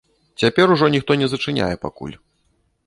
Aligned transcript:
Цяпер 0.43 0.73
ужо 0.75 0.89
ніхто 0.95 1.17
не 1.23 1.27
зачыняе 1.35 1.71
пакуль. 1.87 2.15